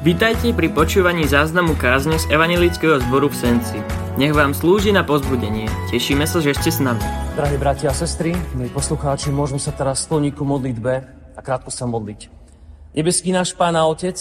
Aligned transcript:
Vitajte 0.00 0.56
pri 0.56 0.72
počúvaní 0.72 1.28
záznamu 1.28 1.76
kázne 1.76 2.16
z 2.16 2.24
Evangelického 2.32 3.04
zboru 3.04 3.28
v 3.28 3.36
Senci. 3.36 3.76
Nech 4.16 4.32
vám 4.32 4.56
slúži 4.56 4.96
na 4.96 5.04
pozbudenie. 5.04 5.68
Tešíme 5.92 6.24
sa, 6.24 6.40
že 6.40 6.56
ste 6.56 6.72
s 6.72 6.80
nami. 6.80 7.04
Drahí 7.36 7.60
bratia 7.60 7.92
a 7.92 7.94
sestry, 7.94 8.32
milí 8.56 8.72
poslucháči, 8.72 9.28
môžeme 9.28 9.60
sa 9.60 9.76
teraz 9.76 10.08
skloniť 10.08 10.32
ku 10.32 10.48
modlitbe 10.48 10.92
a 11.36 11.40
krátko 11.44 11.68
sa 11.68 11.84
modliť. 11.84 12.32
Nebeský 12.96 13.28
náš 13.28 13.52
Pán 13.52 13.76
a 13.76 13.84
Otec, 13.84 14.16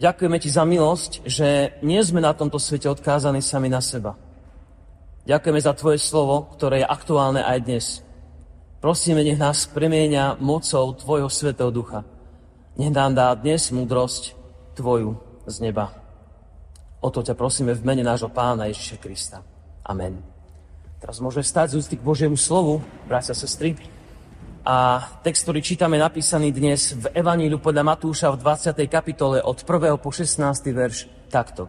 ďakujeme 0.00 0.40
Ti 0.40 0.48
za 0.48 0.64
milosť, 0.64 1.28
že 1.28 1.76
nie 1.84 2.00
sme 2.00 2.24
na 2.24 2.32
tomto 2.32 2.56
svete 2.56 2.88
odkázaní 2.88 3.44
sami 3.44 3.68
na 3.68 3.84
seba. 3.84 4.16
Ďakujeme 5.28 5.60
za 5.60 5.76
Tvoje 5.76 6.00
slovo, 6.00 6.48
ktoré 6.56 6.80
je 6.80 6.88
aktuálne 6.88 7.44
aj 7.44 7.58
dnes. 7.60 8.00
Prosíme, 8.80 9.20
nech 9.20 9.36
nás 9.36 9.68
premieňa 9.68 10.40
mocou 10.40 10.96
Tvojho 10.96 11.28
Svetého 11.28 11.68
Ducha. 11.68 12.08
Nech 12.80 12.88
nám 12.88 13.12
dá 13.12 13.36
dnes 13.36 13.68
múdrosť, 13.68 14.40
Tvoju 14.72 15.16
z 15.46 15.56
neba. 15.60 15.92
O 17.02 17.10
to 17.10 17.20
ťa 17.20 17.34
prosíme 17.34 17.74
v 17.74 17.82
mene 17.82 18.06
nášho 18.06 18.30
Pána 18.30 18.70
Ježiša 18.70 18.96
Krista. 19.02 19.38
Amen. 19.82 20.22
Teraz 21.02 21.18
môžeme 21.18 21.42
stať 21.42 21.74
z 21.74 21.78
ústy 21.82 21.94
k 21.98 22.06
Božiemu 22.06 22.38
slovu, 22.38 22.78
bratia 23.10 23.34
a 23.34 23.38
sestry. 23.38 23.74
A 24.62 25.02
text, 25.26 25.42
ktorý 25.42 25.58
čítame, 25.58 25.98
napísaný 25.98 26.54
dnes 26.54 26.94
v 26.94 27.10
Evaníliu 27.10 27.58
podľa 27.58 27.82
Matúša 27.82 28.30
v 28.30 28.38
20. 28.38 28.78
kapitole 28.86 29.42
od 29.42 29.58
1. 29.58 29.98
po 29.98 30.14
16. 30.14 30.38
verš 30.70 31.10
takto. 31.26 31.66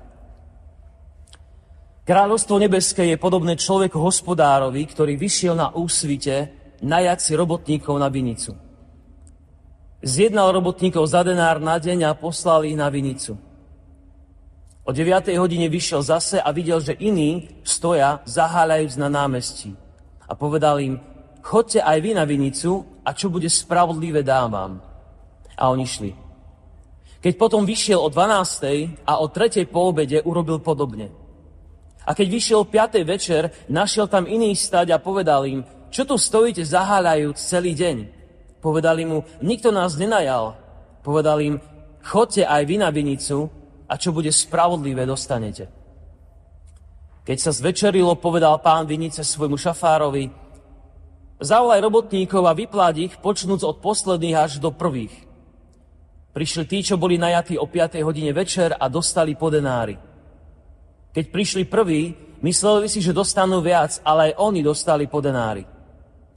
Kráľovstvo 2.06 2.62
nebeské 2.62 3.10
je 3.10 3.18
podobné 3.18 3.58
človeku 3.58 3.98
hospodárovi, 3.98 4.86
ktorý 4.86 5.18
vyšiel 5.18 5.58
na 5.58 5.74
úsvite 5.74 6.54
najať 6.86 7.18
si 7.18 7.32
robotníkov 7.34 7.98
na 7.98 8.14
vinicu. 8.14 8.54
Zjednal 10.04 10.52
robotníkov 10.52 11.08
za 11.08 11.24
denár 11.24 11.64
na 11.64 11.80
deň 11.80 12.12
a 12.12 12.12
poslal 12.12 12.68
ich 12.68 12.76
na 12.76 12.92
vinicu. 12.92 13.40
O 14.84 14.92
9. 14.92 15.32
hodine 15.40 15.72
vyšiel 15.72 16.04
zase 16.04 16.44
a 16.44 16.52
videl, 16.52 16.84
že 16.84 17.00
iní 17.00 17.48
stoja, 17.64 18.20
zaháľajúc 18.28 19.00
na 19.00 19.08
námestí. 19.08 19.72
A 20.28 20.36
povedal 20.36 20.84
im, 20.84 21.00
chodte 21.40 21.80
aj 21.80 22.04
vy 22.04 22.20
na 22.20 22.28
vinicu 22.28 22.84
a 23.08 23.16
čo 23.16 23.32
bude 23.32 23.48
spravodlivé 23.48 24.28
dám. 24.28 24.84
A 25.56 25.64
oni 25.72 25.88
šli. 25.88 26.12
Keď 27.24 27.40
potom 27.40 27.64
vyšiel 27.64 27.96
o 27.96 28.12
12. 28.12 29.08
a 29.08 29.24
o 29.24 29.32
3. 29.32 29.64
po 29.72 29.88
obede 29.88 30.20
urobil 30.20 30.60
podobne. 30.60 31.16
A 32.04 32.12
keď 32.12 32.28
vyšiel 32.28 32.58
o 32.60 32.68
5. 32.68 33.08
večer, 33.08 33.56
našiel 33.72 34.12
tam 34.12 34.28
iný 34.28 34.52
stať 34.52 34.92
a 34.92 35.00
povedal 35.00 35.48
im, 35.48 35.64
čo 35.88 36.04
tu 36.04 36.20
stojíte 36.20 36.68
zaháľajúc 36.68 37.40
celý 37.40 37.72
deň? 37.72 38.23
Povedali 38.64 39.04
mu, 39.04 39.28
nikto 39.44 39.76
nás 39.76 40.00
nenajal. 40.00 40.56
Povedal 41.04 41.44
im, 41.44 41.60
chodte 42.00 42.48
aj 42.48 42.64
vy 42.64 42.80
na 42.80 42.88
vinicu 42.96 43.52
a 43.92 44.00
čo 44.00 44.16
bude 44.16 44.32
spravodlivé, 44.32 45.04
dostanete. 45.04 45.68
Keď 47.28 47.38
sa 47.40 47.52
zvečerilo, 47.52 48.16
povedal 48.16 48.64
pán 48.64 48.88
vinice 48.88 49.20
svojmu 49.20 49.60
šafárovi, 49.60 50.32
zavolaj 51.44 51.84
robotníkov 51.84 52.44
a 52.48 52.56
vypláť 52.56 52.96
ich, 53.04 53.14
počnúc 53.20 53.68
od 53.68 53.84
posledných 53.84 54.40
až 54.40 54.64
do 54.64 54.72
prvých. 54.72 55.12
Prišli 56.32 56.64
tí, 56.64 56.80
čo 56.88 56.96
boli 56.96 57.20
najatí 57.20 57.60
o 57.60 57.68
5. 57.68 58.00
hodine 58.00 58.32
večer 58.32 58.80
a 58.80 58.88
dostali 58.88 59.36
po 59.36 59.52
denári. 59.52 60.00
Keď 61.12 61.26
prišli 61.30 61.64
prví, 61.68 62.16
mysleli 62.42 62.88
si, 62.88 63.04
že 63.04 63.12
dostanú 63.12 63.60
viac, 63.60 64.00
ale 64.08 64.32
aj 64.32 64.40
oni 64.40 64.64
dostali 64.64 65.06
po 65.06 65.20
denári. 65.20 65.73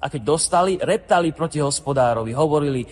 A 0.01 0.13
keď 0.13 0.23
dostali, 0.23 0.77
reptali 0.77 1.33
proti 1.33 1.61
hospodárovi, 1.61 2.37
hovorili, 2.37 2.85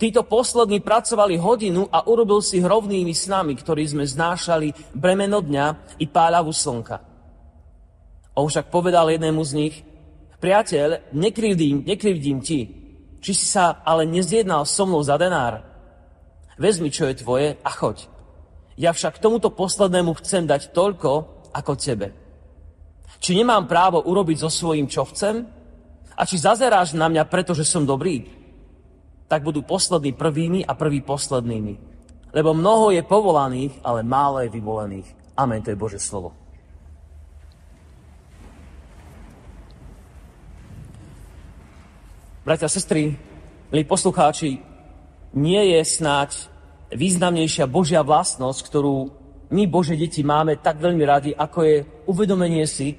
títo 0.00 0.24
poslední 0.24 0.80
pracovali 0.80 1.36
hodinu 1.36 1.88
a 1.88 2.08
urobil 2.08 2.40
si 2.40 2.60
hrovnými 2.60 3.12
s 3.12 3.28
nami, 3.28 3.56
ktorí 3.56 3.84
sme 3.84 4.04
znášali 4.08 4.96
bremeno 4.96 5.44
dňa 5.44 5.98
i 6.00 6.06
páľavu 6.08 6.52
slnka. 6.52 6.96
On 8.36 8.48
však 8.48 8.68
povedal 8.68 9.08
jednému 9.08 9.40
z 9.44 9.52
nich, 9.56 9.74
priateľ, 10.40 11.12
nekrivdím, 11.16 11.88
nekrivdím 11.88 12.44
ti, 12.44 12.60
či 13.24 13.32
si 13.32 13.46
sa 13.48 13.80
ale 13.80 14.04
nezjednal 14.04 14.68
so 14.68 14.84
mnou 14.84 15.00
za 15.00 15.16
denár. 15.16 15.64
Vezmi, 16.60 16.92
čo 16.92 17.08
je 17.08 17.20
tvoje 17.20 17.48
a 17.60 17.70
choď. 17.72 18.08
Ja 18.76 18.92
však 18.92 19.20
tomuto 19.20 19.48
poslednému 19.48 20.12
chcem 20.20 20.44
dať 20.44 20.76
toľko, 20.76 21.10
ako 21.56 21.72
tebe. 21.80 22.12
Či 23.16 23.40
nemám 23.40 23.64
právo 23.64 24.04
urobiť 24.04 24.44
so 24.44 24.52
svojím, 24.52 24.84
čo 24.92 25.08
chcem? 25.08 25.48
A 26.16 26.24
či 26.24 26.40
zazeráš 26.40 26.96
na 26.96 27.12
mňa, 27.12 27.28
pretože 27.28 27.68
som 27.68 27.84
dobrý, 27.84 28.24
tak 29.28 29.44
budú 29.44 29.60
poslední 29.60 30.16
prvými 30.16 30.64
a 30.64 30.72
prví 30.72 31.04
poslednými. 31.04 31.74
Lebo 32.32 32.56
mnoho 32.56 32.90
je 32.90 33.04
povolaných, 33.04 33.84
ale 33.84 34.00
málo 34.00 34.40
je 34.40 34.48
vyvolených. 34.48 35.08
Amen, 35.36 35.60
to 35.60 35.70
je 35.70 35.78
Bože 35.78 36.00
slovo. 36.00 36.32
Bratia 42.46 42.70
a 42.70 42.72
sestry, 42.72 43.18
milí 43.74 43.84
poslucháči, 43.84 44.62
nie 45.34 45.62
je 45.74 45.80
snáď 45.82 46.46
významnejšia 46.94 47.66
Božia 47.66 48.06
vlastnosť, 48.06 48.60
ktorú 48.62 48.96
my, 49.50 49.66
Bože 49.66 49.98
deti, 49.98 50.22
máme 50.22 50.58
tak 50.62 50.78
veľmi 50.78 51.04
radi, 51.06 51.30
ako 51.34 51.58
je 51.62 51.76
uvedomenie 52.06 52.62
si, 52.66 52.94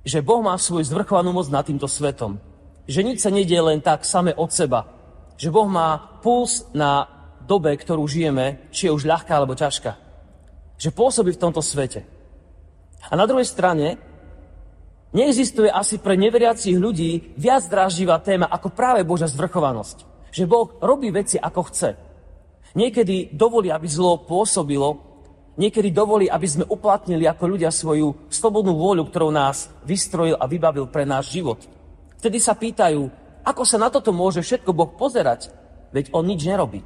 že 0.00 0.24
Boh 0.24 0.40
má 0.40 0.56
svoju 0.56 0.88
zvrchovanú 0.88 1.32
moc 1.36 1.48
nad 1.52 1.64
týmto 1.64 1.84
svetom. 1.84 2.40
Že 2.88 3.00
nič 3.04 3.18
sa 3.20 3.30
nedie 3.30 3.60
len 3.60 3.84
tak 3.84 4.08
same 4.08 4.32
od 4.32 4.48
seba. 4.50 4.88
Že 5.36 5.52
Boh 5.52 5.68
má 5.68 6.20
puls 6.24 6.64
na 6.72 7.06
dobe, 7.44 7.76
ktorú 7.76 8.04
žijeme, 8.08 8.70
či 8.72 8.88
je 8.88 8.94
už 8.94 9.04
ľahká 9.04 9.36
alebo 9.36 9.56
ťažká. 9.56 9.92
Že 10.80 10.96
pôsobí 10.96 11.36
v 11.36 11.42
tomto 11.42 11.60
svete. 11.60 12.04
A 13.08 13.16
na 13.16 13.24
druhej 13.28 13.48
strane, 13.48 14.00
neexistuje 15.12 15.68
asi 15.68 15.98
pre 15.98 16.16
neveriacich 16.16 16.76
ľudí 16.76 17.34
viac 17.36 17.66
dráždivá 17.66 18.20
téma 18.20 18.46
ako 18.48 18.72
práve 18.72 19.04
Božia 19.04 19.28
zvrchovanosť. 19.28 20.30
Že 20.30 20.44
Boh 20.46 20.68
robí 20.80 21.10
veci 21.10 21.36
ako 21.36 21.60
chce. 21.68 21.90
Niekedy 22.78 23.34
dovolí, 23.34 23.68
aby 23.74 23.90
zlo 23.90 24.22
pôsobilo, 24.22 25.09
niekedy 25.56 25.90
dovolí, 25.90 26.30
aby 26.30 26.46
sme 26.46 26.68
uplatnili 26.68 27.26
ako 27.26 27.44
ľudia 27.56 27.72
svoju 27.72 28.30
slobodnú 28.30 28.76
vôľu, 28.76 29.08
ktorou 29.08 29.30
nás 29.32 29.70
vystrojil 29.82 30.38
a 30.38 30.44
vybavil 30.46 30.86
pre 30.86 31.02
náš 31.02 31.34
život. 31.34 31.62
Vtedy 32.20 32.38
sa 32.38 32.54
pýtajú, 32.54 33.08
ako 33.42 33.62
sa 33.64 33.80
na 33.80 33.88
toto 33.88 34.12
môže 34.12 34.44
všetko 34.44 34.70
Boh 34.76 34.90
pozerať, 34.92 35.48
veď 35.90 36.12
On 36.12 36.22
nič 36.22 36.44
nerobí. 36.44 36.84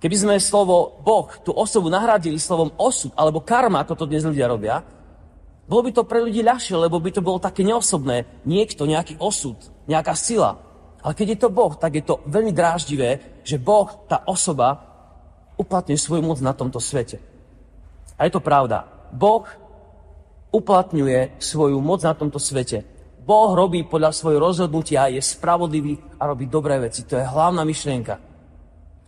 Keby 0.00 0.16
sme 0.16 0.34
slovo 0.40 0.96
Boh, 1.04 1.28
tú 1.44 1.52
osobu 1.52 1.92
nahradili 1.92 2.40
slovom 2.40 2.72
osud 2.80 3.12
alebo 3.12 3.44
karma, 3.44 3.84
ako 3.84 4.00
to 4.00 4.08
dnes 4.08 4.24
ľudia 4.24 4.48
robia, 4.48 4.80
bolo 5.70 5.86
by 5.86 5.92
to 5.94 6.02
pre 6.02 6.18
ľudí 6.18 6.42
ľahšie, 6.42 6.74
lebo 6.74 6.98
by 6.98 7.14
to 7.14 7.22
bolo 7.22 7.38
také 7.38 7.62
neosobné. 7.62 8.42
Niekto, 8.42 8.90
nejaký 8.90 9.22
osud, 9.22 9.54
nejaká 9.86 10.18
sila. 10.18 10.58
Ale 10.98 11.14
keď 11.14 11.26
je 11.30 11.38
to 11.46 11.54
Boh, 11.54 11.70
tak 11.78 11.94
je 11.94 12.02
to 12.02 12.18
veľmi 12.26 12.50
dráždivé, 12.50 13.38
že 13.46 13.54
Boh, 13.54 13.86
tá 14.10 14.26
osoba, 14.26 14.89
uplatňuje 15.60 15.98
svoju 16.00 16.24
moc 16.24 16.40
na 16.40 16.56
tomto 16.56 16.80
svete. 16.80 17.20
A 18.16 18.24
je 18.24 18.32
to 18.32 18.40
pravda. 18.40 18.88
Boh 19.12 19.44
uplatňuje 20.48 21.36
svoju 21.36 21.76
moc 21.84 22.00
na 22.00 22.16
tomto 22.16 22.40
svete. 22.40 22.82
Boh 23.20 23.52
robí 23.52 23.84
podľa 23.84 24.16
svojho 24.16 24.40
rozhodnutia, 24.40 25.12
je 25.12 25.20
spravodlivý 25.20 26.00
a 26.16 26.24
robí 26.24 26.48
dobré 26.48 26.80
veci. 26.80 27.04
To 27.04 27.20
je 27.20 27.28
hlavná 27.28 27.62
myšlienka, 27.62 28.16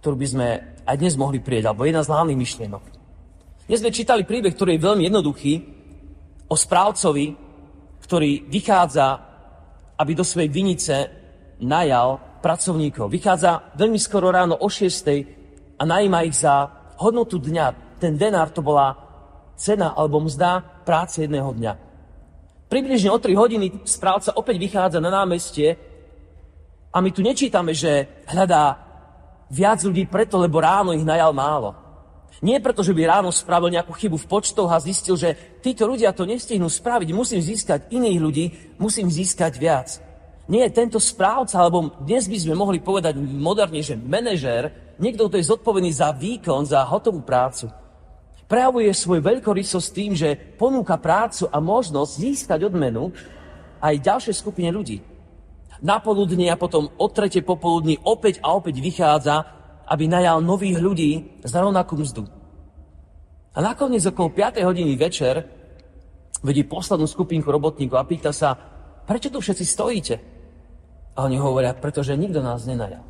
ktorú 0.04 0.16
by 0.20 0.26
sme 0.28 0.46
aj 0.84 0.96
dnes 1.00 1.16
mohli 1.16 1.40
prieť, 1.40 1.72
alebo 1.72 1.88
jedna 1.88 2.04
z 2.04 2.12
hlavných 2.12 2.38
myšlienok. 2.38 2.84
Dnes 3.66 3.80
sme 3.80 3.94
čítali 3.94 4.22
príbeh, 4.28 4.52
ktorý 4.52 4.76
je 4.76 4.86
veľmi 4.86 5.02
jednoduchý, 5.08 5.54
o 6.52 6.54
správcovi, 6.54 7.26
ktorý 8.04 8.44
vychádza, 8.52 9.06
aby 9.96 10.12
do 10.12 10.26
svojej 10.26 10.52
vinice 10.52 10.94
najal 11.64 12.38
pracovníkov. 12.44 13.08
Vychádza 13.08 13.72
veľmi 13.78 13.96
skoro 13.96 14.28
ráno 14.28 14.60
o 14.60 14.68
6 14.68 15.41
a 15.82 15.86
najíma 15.86 16.22
ich 16.22 16.38
za 16.38 16.70
hodnotu 17.02 17.42
dňa. 17.42 17.98
Ten 17.98 18.14
denár 18.14 18.54
to 18.54 18.62
bola 18.62 18.94
cena 19.58 19.98
alebo 19.98 20.22
mzda 20.22 20.62
práce 20.86 21.26
jedného 21.26 21.50
dňa. 21.50 21.72
Približne 22.70 23.10
o 23.10 23.18
3 23.18 23.34
hodiny 23.34 23.66
správca 23.82 24.38
opäť 24.38 24.62
vychádza 24.62 25.02
na 25.02 25.10
námestie 25.10 25.74
a 26.94 27.02
my 27.02 27.10
tu 27.10 27.26
nečítame, 27.26 27.74
že 27.74 28.22
hľadá 28.30 28.78
viac 29.50 29.82
ľudí 29.82 30.06
preto, 30.06 30.38
lebo 30.38 30.62
ráno 30.62 30.94
ich 30.94 31.02
najal 31.02 31.34
málo. 31.34 31.74
Nie 32.40 32.62
preto, 32.62 32.80
že 32.80 32.96
by 32.96 33.02
ráno 33.06 33.30
spravil 33.34 33.70
nejakú 33.70 33.92
chybu 33.92 34.16
v 34.22 34.30
počtoch 34.30 34.70
a 34.72 34.80
zistil, 34.80 35.18
že 35.18 35.60
títo 35.60 35.84
ľudia 35.84 36.14
to 36.14 36.24
nestihnú 36.24 36.66
spraviť, 36.66 37.12
musím 37.12 37.44
získať 37.44 37.92
iných 37.92 38.18
ľudí, 38.18 38.44
musím 38.80 39.12
získať 39.12 39.52
viac. 39.60 40.00
Nie, 40.50 40.66
tento 40.72 40.98
správca, 40.98 41.60
alebo 41.60 41.92
dnes 42.02 42.26
by 42.26 42.38
sme 42.40 42.54
mohli 42.58 42.82
povedať 42.82 43.14
moderne, 43.20 43.78
že 43.78 43.94
manažér, 43.94 44.81
niekto, 45.02 45.26
kto 45.26 45.36
je 45.42 45.50
zodpovedný 45.50 45.90
za 45.90 46.14
výkon, 46.14 46.62
za 46.62 46.86
hotovú 46.86 47.26
prácu, 47.26 47.68
prejavuje 48.46 48.94
svoj 48.94 49.18
veľkorysosť 49.18 49.88
tým, 49.90 50.12
že 50.14 50.38
ponúka 50.56 50.96
prácu 50.96 51.50
a 51.50 51.58
možnosť 51.58 52.12
získať 52.22 52.60
odmenu 52.70 53.10
aj 53.82 53.98
ďalšej 53.98 54.34
skupine 54.38 54.70
ľudí. 54.70 55.02
Na 55.82 55.98
poludne 55.98 56.46
a 56.46 56.54
potom 56.54 56.94
o 56.94 57.06
trete 57.10 57.42
popoludní 57.42 57.98
opäť 58.06 58.38
a 58.38 58.54
opäť 58.54 58.78
vychádza 58.78 59.62
aby 59.92 60.08
najal 60.08 60.40
nových 60.40 60.78
ľudí 60.80 61.10
za 61.44 61.60
rovnakú 61.60 62.00
mzdu. 62.00 62.24
A 63.52 63.58
nakoniec 63.60 64.00
okolo 64.08 64.32
5. 64.32 64.64
hodiny 64.64 64.96
večer 64.96 65.44
vedí 66.40 66.64
poslednú 66.64 67.04
skupinku 67.04 67.52
robotníkov 67.52 68.00
a 68.00 68.08
pýta 68.08 68.32
sa, 68.32 68.56
prečo 69.04 69.28
tu 69.28 69.44
všetci 69.44 69.64
stojíte? 69.68 70.14
A 71.12 71.28
oni 71.28 71.36
hovoria, 71.36 71.76
pretože 71.76 72.16
nikto 72.16 72.40
nás 72.40 72.64
nenajal. 72.64 73.04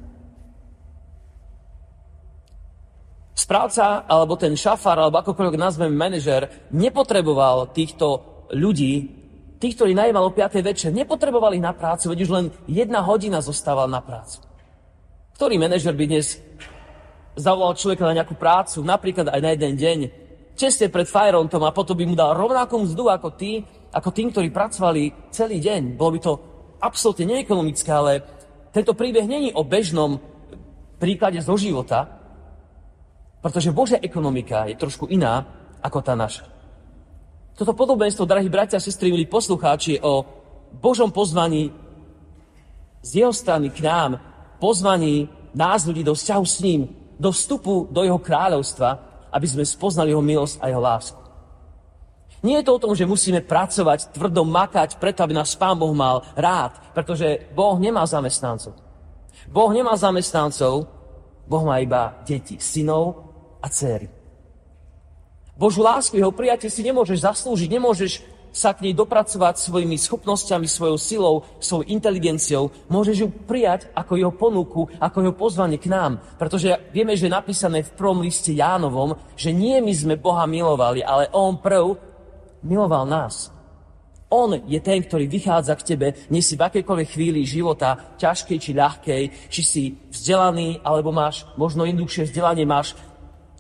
Správca, 3.42 4.06
alebo 4.06 4.38
ten 4.38 4.54
šafár, 4.54 5.02
alebo 5.02 5.18
akokoľvek 5.18 5.58
nazvem 5.58 5.90
manažer, 5.90 6.70
nepotreboval 6.70 7.74
týchto 7.74 8.22
ľudí, 8.54 9.10
tých, 9.58 9.74
ktorí 9.74 9.98
najímal 9.98 10.30
o 10.30 10.34
5. 10.34 10.62
večer, 10.62 10.94
nepotrebovali 10.94 11.58
na 11.58 11.74
prácu, 11.74 12.14
veď 12.14 12.18
už 12.22 12.30
len 12.30 12.46
jedna 12.70 13.02
hodina 13.02 13.42
zostával 13.42 13.90
na 13.90 13.98
prácu. 13.98 14.38
Ktorý 15.34 15.58
manažer 15.58 15.90
by 15.90 16.06
dnes 16.06 16.38
zavolal 17.34 17.74
človeka 17.74 18.06
na 18.06 18.22
nejakú 18.22 18.38
prácu, 18.38 18.78
napríklad 18.86 19.34
aj 19.34 19.40
na 19.42 19.50
jeden 19.58 19.74
deň, 19.74 19.98
tesne 20.54 20.86
pred 20.86 21.10
Fajrontom 21.10 21.66
a 21.66 21.74
potom 21.74 21.98
by 21.98 22.06
mu 22.06 22.14
dal 22.14 22.38
rovnakú 22.38 22.78
mzdu 22.78 23.10
ako 23.10 23.34
tí, 23.34 23.66
ako 23.90 24.14
tým, 24.14 24.30
ktorí 24.30 24.54
pracovali 24.54 25.34
celý 25.34 25.58
deň. 25.58 25.98
Bolo 25.98 26.14
by 26.14 26.20
to 26.22 26.32
absolútne 26.78 27.26
neekonomické, 27.26 27.90
ale 27.90 28.22
tento 28.70 28.94
príbeh 28.94 29.26
není 29.26 29.50
o 29.50 29.66
bežnom 29.66 30.22
príklade 31.02 31.42
zo 31.42 31.58
života, 31.58 32.21
pretože 33.42 33.74
Božia 33.74 33.98
ekonomika 33.98 34.70
je 34.70 34.78
trošku 34.78 35.10
iná 35.10 35.42
ako 35.82 35.98
tá 35.98 36.14
naša. 36.14 36.46
Toto 37.58 37.74
podobenstvo, 37.74 38.24
drahí 38.24 38.48
bratia 38.48 38.78
a 38.78 38.82
sestry, 38.82 39.10
milí 39.12 39.26
poslucháči, 39.26 40.00
o 40.00 40.24
Božom 40.72 41.12
pozvaní 41.12 41.74
z 43.02 43.26
jeho 43.26 43.34
strany 43.34 43.68
k 43.68 43.82
nám, 43.84 44.16
pozvaní 44.56 45.28
nás 45.52 45.84
ľudí 45.84 46.00
do 46.06 46.14
vzťahu 46.14 46.44
s 46.46 46.56
ním, 46.64 46.88
do 47.18 47.28
vstupu 47.34 47.90
do 47.90 48.06
jeho 48.06 48.16
kráľovstva, 48.16 48.90
aby 49.34 49.46
sme 49.46 49.66
spoznali 49.66 50.14
jeho 50.14 50.24
milosť 50.24 50.56
a 50.62 50.70
jeho 50.70 50.80
lásku. 50.80 51.20
Nie 52.42 52.62
je 52.62 52.66
to 52.66 52.74
o 52.78 52.82
tom, 52.82 52.92
že 52.94 53.06
musíme 53.06 53.42
pracovať, 53.42 54.16
tvrdo 54.16 54.42
makať, 54.42 54.98
preto 54.98 55.22
aby 55.22 55.34
nás 55.34 55.54
Pán 55.54 55.78
Boh 55.78 55.94
mal 55.94 56.26
rád, 56.34 56.74
pretože 56.90 57.46
Boh 57.54 57.78
nemá 57.78 58.02
zamestnancov. 58.02 58.74
Boh 59.46 59.70
nemá 59.70 59.94
zamestnancov, 59.94 60.90
Boh 61.46 61.62
má 61.62 61.78
iba 61.78 62.18
deti, 62.26 62.58
synov 62.58 63.31
a 63.62 63.69
céry. 63.70 64.11
Božú 65.55 65.87
lásku, 65.87 66.19
jeho 66.19 66.35
prijatie 66.35 66.67
si 66.67 66.82
nemôžeš 66.82 67.23
zaslúžiť, 67.23 67.70
nemôžeš 67.70 68.12
sa 68.53 68.76
k 68.76 68.85
nej 68.85 68.94
dopracovať 68.94 69.56
svojimi 69.56 69.97
schopnosťami, 69.97 70.69
svojou 70.69 70.99
silou, 71.00 71.35
svojou 71.56 71.88
inteligenciou. 71.88 72.69
Môžeš 72.93 73.17
ju 73.25 73.29
prijať 73.32 73.88
ako 73.97 74.12
jeho 74.20 74.32
ponuku, 74.32 74.93
ako 75.00 75.25
jeho 75.25 75.35
pozvanie 75.35 75.81
k 75.81 75.88
nám. 75.88 76.20
Pretože 76.37 76.93
vieme, 76.93 77.17
že 77.17 77.32
je 77.32 77.37
napísané 77.37 77.81
v 77.81 77.94
prvom 77.97 78.20
liste 78.20 78.53
Jánovom, 78.53 79.17
že 79.35 79.56
nie 79.56 79.81
my 79.81 79.93
sme 79.97 80.20
Boha 80.20 80.44
milovali, 80.44 81.00
ale 81.00 81.32
On 81.32 81.56
prv 81.56 81.97
miloval 82.61 83.09
nás. 83.09 83.49
On 84.32 84.49
je 84.49 84.81
ten, 84.81 85.05
ktorý 85.05 85.29
vychádza 85.29 85.76
k 85.76 85.93
tebe, 85.93 86.06
nie 86.32 86.41
si 86.41 86.56
v 86.56 86.64
akejkoľvek 86.64 87.09
chvíli 87.12 87.44
života, 87.44 88.17
ťažkej 88.17 88.59
či 88.64 88.73
ľahkej, 88.73 89.23
či 89.53 89.61
si 89.61 89.82
vzdelaný, 90.09 90.81
alebo 90.81 91.12
máš 91.12 91.44
možno 91.61 91.85
jednoduchšie 91.85 92.32
vzdelanie, 92.32 92.64
máš 92.64 92.97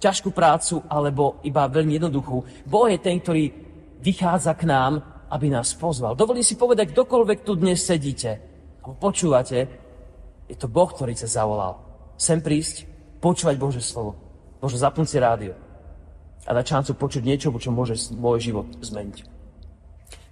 ťažkú 0.02 0.34
prácu, 0.34 0.82
alebo 0.90 1.38
iba 1.46 1.70
veľmi 1.70 1.94
jednoduchú. 2.02 2.66
Boh 2.66 2.86
je 2.90 2.98
ten, 2.98 3.22
ktorý 3.22 3.54
vychádza 4.02 4.58
k 4.58 4.66
nám, 4.66 4.98
aby 5.30 5.46
nás 5.46 5.70
pozval. 5.78 6.18
Dovolím 6.18 6.42
si 6.42 6.58
povedať, 6.58 6.90
kdokoľvek 6.90 7.46
tu 7.46 7.54
dnes 7.54 7.78
sedíte, 7.78 8.42
alebo 8.82 8.98
počúvate, 8.98 9.58
je 10.50 10.56
to 10.58 10.66
Boh, 10.66 10.90
ktorý 10.90 11.14
sa 11.14 11.30
zavolal. 11.30 11.78
Sem 12.18 12.42
prísť, 12.42 12.84
počúvať 13.22 13.56
Bože 13.56 13.80
slovo. 13.80 14.18
Bože, 14.58 14.82
zapnúť 14.82 15.08
si 15.08 15.18
rádio 15.22 15.54
a 16.42 16.50
dať 16.50 16.66
šancu 16.66 16.90
počuť 16.98 17.22
niečo, 17.22 17.54
čo 17.54 17.70
môže 17.70 17.94
môj 18.18 18.50
život 18.50 18.66
zmeniť. 18.82 19.22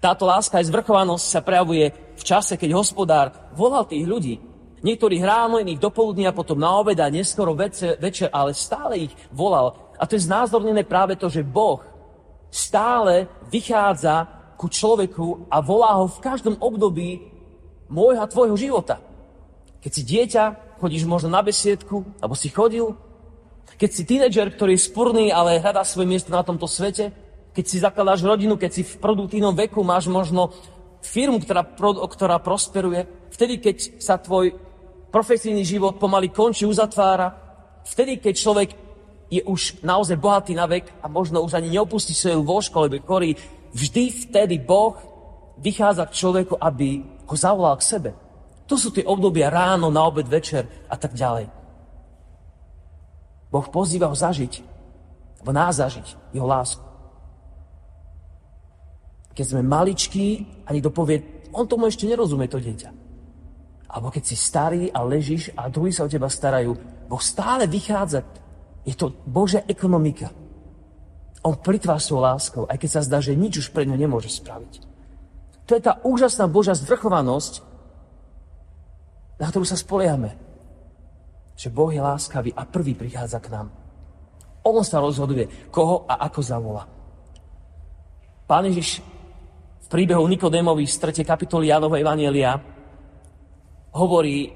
Táto 0.03 0.27
láska 0.27 0.59
aj 0.59 0.67
zvrchovanosť 0.67 1.27
sa 1.29 1.41
prejavuje 1.45 1.93
v 1.95 2.23
čase, 2.25 2.59
keď 2.59 2.75
hospodár 2.75 3.53
volal 3.55 3.87
tých 3.87 4.05
ľudí. 4.09 4.35
Niektorých 4.81 5.21
ráno, 5.21 5.61
iných 5.61 5.82
dopoludnia, 5.82 6.32
potom 6.32 6.56
na 6.56 6.73
obed 6.81 6.97
a 6.97 7.12
neskoro 7.12 7.53
večer, 7.53 8.00
ale 8.32 8.56
stále 8.56 9.09
ich 9.09 9.12
volal. 9.29 9.93
A 10.00 10.09
to 10.09 10.17
je 10.17 10.25
znázornené 10.25 10.88
práve 10.88 11.21
to, 11.21 11.29
že 11.29 11.44
Boh 11.44 11.85
stále 12.49 13.29
vychádza 13.53 14.25
ku 14.56 14.73
človeku 14.73 15.53
a 15.53 15.61
volá 15.61 16.00
ho 16.00 16.09
v 16.09 16.23
každom 16.25 16.56
období 16.56 17.29
môjho 17.93 18.25
a 18.25 18.31
tvojho 18.31 18.56
života. 18.56 19.05
Keď 19.85 19.93
si 19.93 20.03
dieťa, 20.05 20.44
chodíš 20.81 21.05
možno 21.05 21.29
na 21.33 21.44
besiedku, 21.44 22.05
alebo 22.21 22.33
si 22.33 22.49
chodil, 22.49 22.97
keď 23.76 23.91
si 23.93 24.03
tínedžer, 24.05 24.53
ktorý 24.53 24.76
je 24.76 24.87
spurný, 24.88 25.26
ale 25.33 25.61
hľadá 25.61 25.85
svoje 25.85 26.09
miesto 26.09 26.33
na 26.33 26.44
tomto 26.44 26.69
svete, 26.69 27.12
keď 27.56 27.65
si 27.65 27.76
zakladáš 27.81 28.25
rodinu, 28.25 28.56
keď 28.56 28.71
si 28.73 28.83
v 28.85 29.00
produktívnom 29.00 29.56
veku 29.56 29.81
máš 29.81 30.09
možno 30.09 30.53
firmu, 31.00 31.41
ktorá, 31.41 31.65
ktorá 32.09 32.37
prosperuje, 32.41 33.09
vtedy, 33.33 33.56
keď 33.56 33.76
sa 34.00 34.21
tvoj 34.21 34.53
profesijný 35.11 35.67
život 35.67 35.99
pomaly 35.99 36.31
končí, 36.31 36.65
uzatvára, 36.65 37.35
vtedy, 37.85 38.23
keď 38.23 38.35
človek 38.35 38.71
je 39.31 39.43
už 39.47 39.83
naozaj 39.87 40.19
bohatý 40.19 40.59
na 40.59 40.67
vek 40.67 41.03
a 41.03 41.07
možno 41.07 41.43
už 41.43 41.55
ani 41.55 41.71
neopustí 41.71 42.15
svoju 42.15 42.43
lôžku, 42.43 42.75
lebo 42.83 42.99
chorí, 43.07 43.39
vždy 43.71 44.31
vtedy 44.31 44.59
Boh 44.59 44.99
vychádza 45.59 46.07
k 46.11 46.17
človeku, 46.17 46.59
aby 46.59 47.03
ho 47.31 47.37
zavolal 47.39 47.79
k 47.79 47.87
sebe. 47.87 48.11
To 48.67 48.75
sú 48.75 48.91
tie 48.91 49.07
obdobia 49.07 49.51
ráno, 49.51 49.91
na 49.91 50.03
obed, 50.07 50.27
večer 50.27 50.67
a 50.87 50.95
tak 50.99 51.15
ďalej. 51.15 51.51
Boh 53.51 53.67
pozýva 53.67 54.07
ho 54.11 54.15
zažiť, 54.15 54.62
alebo 55.43 55.51
nás 55.51 55.79
zažiť, 55.79 56.35
jeho 56.35 56.47
lásku. 56.47 56.83
Keď 59.35 59.47
sme 59.47 59.62
maličkí 59.67 60.27
a 60.67 60.75
niekto 60.75 60.95
povie, 60.95 61.47
on 61.51 61.67
tomu 61.67 61.91
ešte 61.91 62.07
nerozumie, 62.07 62.47
to 62.47 62.62
dieťa. 62.62 63.10
Alebo 63.91 64.15
keď 64.15 64.23
si 64.23 64.37
starý 64.39 64.87
a 64.95 65.03
ležíš 65.03 65.51
a 65.59 65.67
druhí 65.67 65.91
sa 65.91 66.07
o 66.07 66.13
teba 66.13 66.31
starajú, 66.31 66.79
Boh 67.11 67.19
stále 67.19 67.67
vychádza 67.67 68.23
je 68.87 68.95
to 68.97 69.13
Božia 69.27 69.67
ekonomika. 69.69 70.33
On 71.41 71.57
plitvá 71.57 71.97
svojou 71.97 72.25
láskou, 72.25 72.63
aj 72.69 72.77
keď 72.81 72.91
sa 72.91 73.05
zdá, 73.05 73.19
že 73.21 73.37
nič 73.37 73.61
už 73.61 73.69
pre 73.73 73.89
ňo 73.89 73.97
nemôže 73.97 74.29
spraviť. 74.29 74.73
To 75.69 75.73
je 75.77 75.83
tá 75.83 76.01
úžasná 76.05 76.49
Božia 76.51 76.77
zdrchovanosť, 76.77 77.65
na 79.41 79.47
ktorú 79.49 79.65
sa 79.65 79.77
spoliehame. 79.77 80.37
Že 81.57 81.69
Boh 81.73 81.93
je 81.93 82.01
láskavý 82.01 82.51
a 82.53 82.65
prvý 82.69 82.97
prichádza 82.97 83.41
k 83.41 83.53
nám. 83.53 83.69
On 84.65 84.85
sa 84.85 85.01
rozhoduje, 85.01 85.49
koho 85.73 86.05
a 86.05 86.29
ako 86.29 86.41
zavolá. 86.45 86.85
Pán 88.45 88.69
Ježiš 88.69 89.00
v 89.81 89.87
príbehu 89.88 90.26
Nikodémovi 90.29 90.85
z 90.85 90.97
3. 91.00 91.25
kapitoly 91.25 91.73
Jánovho 91.73 91.97
Evanielia 91.97 92.80
hovorí, 93.94 94.52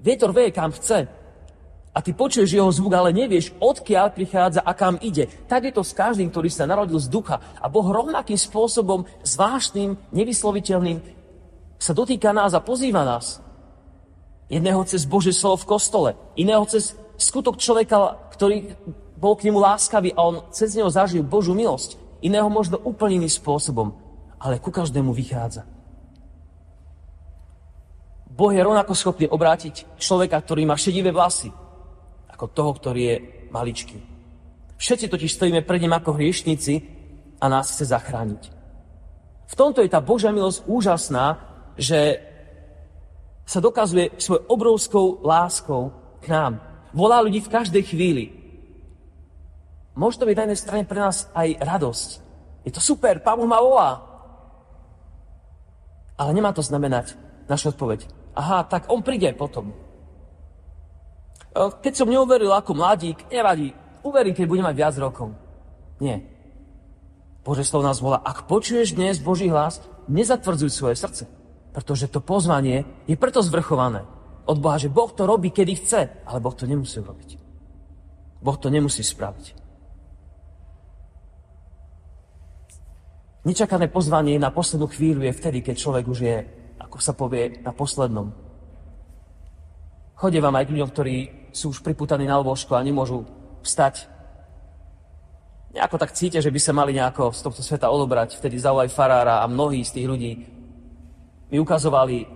vietor 0.00 0.32
veje 0.32 0.50
kam 0.52 0.72
chce, 0.72 1.08
a 1.92 2.00
ty 2.00 2.16
počuješ 2.16 2.56
jeho 2.56 2.72
zvuk, 2.72 2.96
ale 2.96 3.12
nevieš, 3.12 3.52
odkiaľ 3.60 4.16
prichádza 4.16 4.64
a 4.64 4.72
kam 4.72 4.96
ide. 5.04 5.28
Tak 5.44 5.68
je 5.68 5.72
to 5.76 5.84
s 5.84 5.92
každým, 5.92 6.32
ktorý 6.32 6.48
sa 6.48 6.64
narodil 6.64 6.96
z 6.96 7.12
ducha. 7.12 7.36
A 7.60 7.68
Boh 7.68 7.84
rovnakým 7.84 8.40
spôsobom, 8.40 9.04
zvláštnym, 9.20 10.00
nevysloviteľným, 10.08 11.04
sa 11.76 11.92
dotýka 11.92 12.32
nás 12.32 12.56
a 12.56 12.64
pozýva 12.64 13.04
nás. 13.04 13.44
Jedného 14.48 14.80
cez 14.88 15.04
Bože 15.04 15.36
slovo 15.36 15.60
v 15.60 15.68
kostole, 15.68 16.10
iného 16.32 16.64
cez 16.64 16.96
skutok 17.20 17.60
človeka, 17.60 18.16
ktorý 18.32 18.72
bol 19.20 19.36
k 19.36 19.52
nemu 19.52 19.60
láskavý 19.60 20.16
a 20.16 20.20
on 20.24 20.36
cez 20.48 20.72
neho 20.72 20.88
zažil 20.88 21.20
Božú 21.20 21.52
milosť. 21.52 22.00
Iného 22.24 22.48
možno 22.48 22.80
úplne 22.80 23.20
iným 23.20 23.32
spôsobom, 23.32 23.92
ale 24.40 24.62
ku 24.64 24.72
každému 24.72 25.12
vychádza. 25.12 25.68
Boh 28.42 28.50
je 28.50 28.58
rovnako 28.58 28.98
schopný 28.98 29.30
obrátiť 29.30 29.94
človeka, 30.02 30.34
ktorý 30.42 30.66
má 30.66 30.74
šedivé 30.74 31.14
vlasy, 31.14 31.54
ako 32.26 32.50
toho, 32.50 32.74
ktorý 32.74 33.02
je 33.06 33.16
maličký. 33.54 34.02
Všetci 34.74 35.06
totiž 35.06 35.30
stojíme 35.30 35.62
pred 35.62 35.78
ním 35.78 35.94
ako 35.94 36.18
hriešnici 36.18 36.82
a 37.38 37.46
nás 37.46 37.70
chce 37.70 37.94
zachrániť. 37.94 38.42
V 39.46 39.54
tomto 39.54 39.78
je 39.78 39.94
tá 39.94 40.02
Božia 40.02 40.34
milosť 40.34 40.66
úžasná, 40.66 41.38
že 41.78 42.18
sa 43.46 43.62
dokazuje 43.62 44.18
svojou 44.18 44.42
obrovskou 44.50 45.22
láskou 45.22 45.94
k 46.18 46.34
nám. 46.34 46.58
Volá 46.90 47.22
ľudí 47.22 47.46
v 47.46 47.52
každej 47.52 47.82
chvíli. 47.86 48.24
To 49.94 50.26
byť 50.26 50.34
na 50.34 50.44
jednej 50.50 50.58
strane 50.58 50.82
pre 50.82 50.98
nás 50.98 51.30
aj 51.30 51.62
radosť. 51.62 52.08
Je 52.66 52.74
to 52.74 52.82
super, 52.82 53.22
Pán 53.22 53.38
ma 53.46 53.62
volá. 53.62 54.02
Ale 56.18 56.34
nemá 56.34 56.50
to 56.50 56.58
znamenať 56.66 57.14
naša 57.46 57.70
odpoveď. 57.70 58.21
Aha, 58.32 58.64
tak 58.64 58.88
on 58.88 59.04
príde 59.04 59.28
potom. 59.36 59.72
E, 59.72 59.74
keď 61.84 61.92
som 61.92 62.08
neuveril 62.08 62.52
ako 62.52 62.72
mladík, 62.72 63.28
nevadí, 63.28 63.76
uverím, 64.00 64.32
keď 64.32 64.46
budem 64.48 64.66
mať 64.68 64.76
viac 64.76 64.94
rokov. 64.96 65.36
Nie. 66.00 66.24
Bože 67.44 67.66
slovo 67.66 67.84
nás 67.84 68.00
volá, 68.00 68.22
ak 68.22 68.48
počuješ 68.48 68.96
dnes 68.96 69.20
Boží 69.20 69.50
hlas, 69.50 69.82
nezatvrdzuj 70.08 70.70
svoje 70.72 70.96
srdce. 70.96 71.24
Pretože 71.72 72.08
to 72.08 72.20
pozvanie 72.20 72.84
je 73.08 73.16
preto 73.16 73.40
zvrchované. 73.44 74.04
od 74.42 74.58
Boha, 74.58 74.74
že 74.74 74.90
Boh 74.90 75.06
to 75.06 75.22
robí, 75.22 75.54
kedy 75.54 75.72
chce, 75.78 76.00
ale 76.26 76.42
Boh 76.42 76.50
to 76.50 76.66
nemusí 76.66 76.98
robiť. 76.98 77.38
Boh 78.42 78.58
to 78.58 78.74
nemusí 78.74 79.06
spraviť. 79.06 79.54
Nečakané 83.46 83.86
pozvanie 83.86 84.38
na 84.38 84.50
poslednú 84.50 84.90
chvíľu 84.90 85.26
je 85.26 85.32
vtedy, 85.34 85.58
keď 85.62 85.74
človek 85.78 86.04
už 86.10 86.18
je, 86.26 86.36
ako 86.92 87.00
sa 87.00 87.16
povie, 87.16 87.64
na 87.64 87.72
poslednom. 87.72 88.36
Chodie 90.12 90.44
vám 90.44 90.60
aj 90.60 90.68
k 90.68 90.72
ľuďom, 90.76 90.90
ktorí 90.92 91.16
sú 91.56 91.72
už 91.72 91.80
priputaní 91.80 92.28
na 92.28 92.36
lôžko 92.36 92.76
a 92.76 92.84
nemôžu 92.84 93.24
vstať. 93.64 94.12
Nejako 95.72 95.96
tak 95.96 96.12
cítia, 96.12 96.44
že 96.44 96.52
by 96.52 96.60
sa 96.60 96.76
mali 96.76 96.92
nejako 96.92 97.32
z 97.32 97.40
tohto 97.48 97.64
sveta 97.64 97.88
odobrať. 97.88 98.36
Vtedy 98.36 98.60
zavolaj 98.60 98.92
farára 98.92 99.40
a 99.40 99.48
mnohí 99.48 99.80
z 99.80 99.96
tých 99.96 100.04
ľudí 100.04 100.32
mi 101.48 101.56
ukazovali 101.56 102.28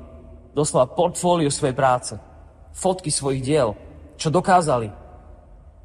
doslova 0.56 0.88
portfóliu 0.88 1.52
svojej 1.52 1.76
práce, 1.76 2.16
fotky 2.72 3.12
svojich 3.12 3.44
diel, 3.44 3.76
čo 4.16 4.32
dokázali, 4.32 4.88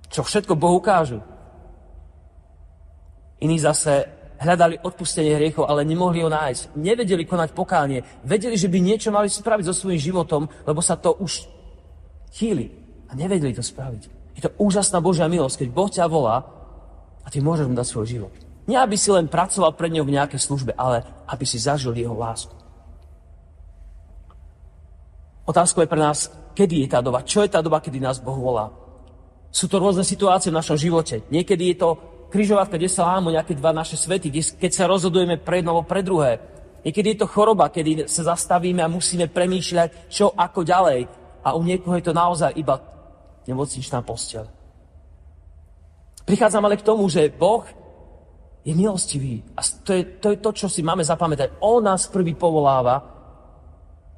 čo 0.08 0.24
všetko 0.24 0.56
Bohu 0.56 0.80
ukážu. 0.80 1.20
Iní 3.44 3.60
zase 3.60 4.08
hľadali 4.42 4.82
odpustenie 4.82 5.38
hriechov, 5.38 5.70
ale 5.70 5.86
nemohli 5.86 6.26
ho 6.26 6.30
nájsť. 6.34 6.74
Nevedeli 6.74 7.30
konať 7.30 7.54
pokánie. 7.54 8.02
Vedeli, 8.26 8.58
že 8.58 8.66
by 8.68 8.78
niečo 8.82 9.14
mali 9.14 9.30
spraviť 9.30 9.70
so 9.70 9.76
svojím 9.78 10.02
životom, 10.02 10.50
lebo 10.66 10.82
sa 10.82 10.98
to 10.98 11.14
už 11.22 11.46
chýli. 12.34 12.74
A 13.08 13.14
nevedeli 13.14 13.54
to 13.54 13.62
spraviť. 13.62 14.34
Je 14.34 14.42
to 14.42 14.52
úžasná 14.58 14.98
Božia 14.98 15.30
milosť, 15.30 15.62
keď 15.62 15.70
Boh 15.70 15.90
ťa 15.92 16.10
volá 16.10 16.42
a 17.22 17.28
ty 17.30 17.38
môžeš 17.38 17.70
mu 17.70 17.78
dať 17.78 17.88
svoj 17.88 18.08
život. 18.10 18.34
Nie, 18.66 18.82
aby 18.82 18.98
si 18.98 19.14
len 19.14 19.30
pracoval 19.30 19.78
pred 19.78 19.94
ňou 19.94 20.08
v 20.08 20.16
nejakej 20.18 20.42
službe, 20.42 20.72
ale 20.74 21.06
aby 21.30 21.46
si 21.46 21.62
zažil 21.62 21.94
jeho 21.94 22.16
lásku. 22.18 22.54
Otázka 25.46 25.84
je 25.84 25.92
pre 25.92 26.00
nás, 26.02 26.32
kedy 26.56 26.86
je 26.86 26.90
tá 26.90 27.04
doba, 27.04 27.26
čo 27.26 27.44
je 27.44 27.52
tá 27.52 27.60
doba, 27.60 27.84
kedy 27.84 28.00
nás 28.00 28.22
Boh 28.24 28.38
volá. 28.38 28.72
Sú 29.52 29.68
to 29.68 29.84
rôzne 29.84 30.08
situácie 30.08 30.48
v 30.48 30.58
našom 30.64 30.80
živote. 30.80 31.28
Niekedy 31.28 31.76
je 31.76 31.78
to 31.84 31.90
križovatka, 32.32 32.80
kde 32.80 32.88
sa 32.88 33.12
lámu 33.12 33.36
nejaké 33.36 33.52
dva 33.54 33.76
naše 33.76 34.00
svety, 34.00 34.32
keď 34.56 34.72
sa 34.72 34.88
rozhodujeme 34.88 35.36
pre 35.36 35.60
jedno 35.60 35.76
alebo 35.76 35.86
pre 35.86 36.00
druhé. 36.00 36.40
Niekedy 36.82 37.14
je 37.14 37.20
to 37.22 37.30
choroba, 37.30 37.70
kedy 37.70 38.10
sa 38.10 38.34
zastavíme 38.34 38.82
a 38.82 38.90
musíme 38.90 39.30
premýšľať, 39.30 40.10
čo 40.10 40.34
ako 40.34 40.66
ďalej. 40.66 41.06
A 41.46 41.54
u 41.54 41.62
niekoho 41.62 41.94
je 42.00 42.06
to 42.10 42.14
naozaj 42.16 42.56
iba 42.58 42.82
nemocničná 43.46 44.02
posteľ. 44.02 44.50
Prichádzam 46.26 46.64
ale 46.66 46.80
k 46.80 46.88
tomu, 46.88 47.06
že 47.12 47.30
Boh 47.30 47.66
je 48.62 48.74
milostivý. 48.74 49.42
A 49.58 49.62
to 49.62 49.92
je, 49.94 50.04
to 50.22 50.28
je 50.34 50.38
to, 50.38 50.50
čo 50.54 50.68
si 50.70 50.86
máme 50.86 51.02
zapamätať. 51.02 51.62
On 51.62 51.82
nás 51.82 52.10
prvý 52.10 52.38
povoláva 52.38 53.02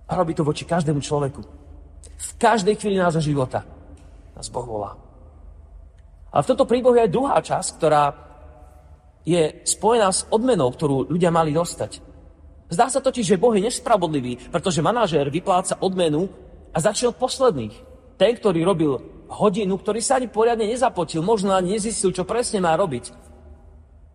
a 0.07 0.11
robí 0.15 0.35
to 0.35 0.43
voči 0.43 0.67
každému 0.67 0.99
človeku. 0.99 1.41
V 2.13 2.31
každej 2.39 2.75
chvíli 2.75 2.99
nášho 2.99 3.23
života 3.23 3.63
nás 4.35 4.47
Boh 4.51 4.67
volá. 4.67 4.95
Ale 6.33 6.41
v 6.41 6.49
tomto 6.49 6.65
príbehu 6.65 6.97
je 6.97 7.05
aj 7.05 7.13
druhá 7.13 7.37
časť, 7.37 7.69
ktorá 7.77 8.03
je 9.23 9.63
spojená 9.63 10.09
s 10.09 10.25
odmenou, 10.27 10.73
ktorú 10.73 11.07
ľudia 11.07 11.29
mali 11.29 11.53
dostať. 11.53 12.01
Zdá 12.73 12.89
sa 12.89 12.99
totiž, 12.99 13.37
že 13.37 13.39
Boh 13.39 13.53
je 13.53 13.69
nespravodlivý, 13.69 14.49
pretože 14.49 14.81
manažér 14.81 15.29
vypláca 15.29 15.77
odmenu 15.77 16.27
a 16.73 16.77
začal 16.81 17.13
posledných. 17.13 17.71
Ten, 18.17 18.33
ktorý 18.33 18.65
robil 18.65 18.97
hodinu, 19.29 19.77
ktorý 19.77 20.01
sa 20.01 20.17
ani 20.17 20.27
poriadne 20.27 20.65
nezapotil, 20.65 21.21
možno 21.21 21.53
ani 21.53 21.77
nezistil, 21.77 22.09
čo 22.09 22.25
presne 22.25 22.65
má 22.65 22.73
robiť. 22.73 23.13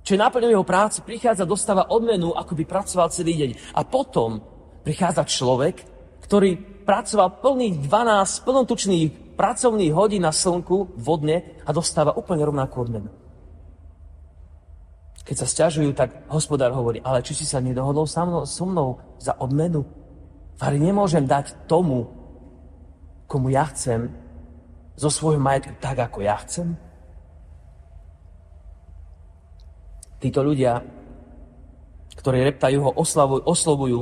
Čo 0.03 0.17
je 0.17 0.23
náplňou 0.23 0.51
jeho 0.51 0.67
práce, 0.67 0.99
prichádza, 1.05 1.47
dostáva 1.47 1.87
odmenu, 1.93 2.35
ako 2.35 2.59
by 2.59 2.65
pracoval 2.67 3.15
celý 3.15 3.47
deň. 3.47 3.51
A 3.79 3.87
potom 3.87 4.43
prichádza 4.83 5.23
človek, 5.23 5.85
ktorý 6.25 6.83
pracoval 6.83 7.45
plných 7.45 7.85
12 7.87 8.47
plnotučných 8.49 9.28
pracovných 9.39 9.95
hodín 9.95 10.27
na 10.27 10.35
slnku 10.35 10.99
vodne 10.99 11.63
a 11.63 11.71
dostáva 11.71 12.19
úplne 12.19 12.43
rovnakú 12.43 12.83
odmenu. 12.83 13.07
Keď 15.23 15.37
sa 15.39 15.47
stiažujú, 15.47 15.95
tak 15.95 16.27
hospodár 16.27 16.75
hovorí, 16.75 16.99
ale 17.07 17.23
či 17.23 17.39
si 17.39 17.47
sa 17.47 17.63
nedohodol 17.63 18.09
so 18.11 18.25
mnou, 18.27 18.43
so 18.43 18.65
mnou 18.67 18.89
za 19.23 19.39
odmenu? 19.39 19.87
Ale 20.59 20.81
nemôžem 20.81 21.23
dať 21.23 21.71
tomu, 21.71 22.11
komu 23.31 23.55
ja 23.55 23.69
chcem, 23.71 24.11
zo 24.99 25.07
svojho 25.07 25.39
majetku 25.39 25.79
tak, 25.79 26.03
ako 26.03 26.19
ja 26.27 26.35
chcem? 26.43 26.75
Títo 30.19 30.43
ľudia, 30.43 30.83
ktorí 32.19 32.43
reptajú 32.43 32.83
ho, 32.83 32.91
oslavujú, 32.99 33.47
oslovujú 33.47 34.01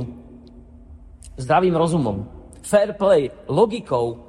zdravým 1.37 1.77
rozumom, 1.77 2.25
fair 2.65 2.97
play, 2.97 3.29
logikou, 3.45 4.26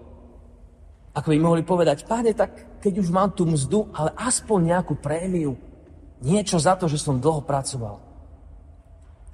ako 1.18 1.34
by 1.34 1.38
mohli 1.42 1.62
povedať, 1.66 2.06
páne, 2.06 2.30
tak 2.30 2.78
keď 2.78 3.02
už 3.02 3.10
mám 3.10 3.34
tú 3.34 3.42
mzdu, 3.42 3.90
ale 3.90 4.14
aspoň 4.14 4.78
nejakú 4.78 4.94
prémiu, 5.02 5.58
niečo 6.22 6.62
za 6.62 6.78
to, 6.78 6.86
že 6.86 7.02
som 7.02 7.18
dlho 7.18 7.42
pracoval. 7.42 7.98